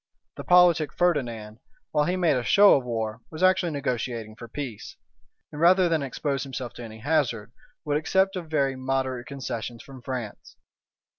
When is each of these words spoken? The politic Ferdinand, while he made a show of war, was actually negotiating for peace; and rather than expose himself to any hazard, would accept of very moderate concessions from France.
The 0.35 0.43
politic 0.43 0.91
Ferdinand, 0.93 1.59
while 1.91 2.05
he 2.05 2.15
made 2.15 2.35
a 2.35 2.41
show 2.41 2.75
of 2.75 2.83
war, 2.83 3.21
was 3.29 3.43
actually 3.43 3.71
negotiating 3.71 4.35
for 4.35 4.47
peace; 4.47 4.97
and 5.51 5.61
rather 5.61 5.87
than 5.87 6.01
expose 6.01 6.41
himself 6.41 6.73
to 6.73 6.83
any 6.83 6.97
hazard, 7.01 7.51
would 7.85 7.97
accept 7.97 8.35
of 8.35 8.49
very 8.49 8.75
moderate 8.75 9.27
concessions 9.27 9.83
from 9.83 10.01
France. 10.01 10.55